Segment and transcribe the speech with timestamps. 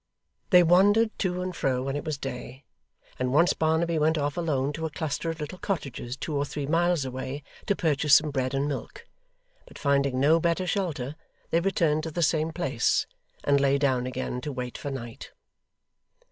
[0.49, 2.65] They wandered to and fro when it was day,
[3.19, 6.65] and once Barnaby went off alone to a cluster of little cottages two or three
[6.65, 9.05] miles away, to purchase some bread and milk.
[9.67, 11.15] But finding no better shelter,
[11.51, 13.05] they returned to the same place,
[13.43, 15.33] and lay down again to wait for night.